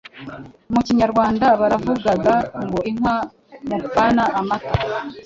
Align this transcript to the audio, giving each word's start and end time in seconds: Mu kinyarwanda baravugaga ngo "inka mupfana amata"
Mu 0.73 0.79
kinyarwanda 0.87 1.47
baravugaga 1.61 2.33
ngo 2.65 2.79
"inka 2.91 3.15
mupfana 3.67 4.23
amata" 4.39 4.73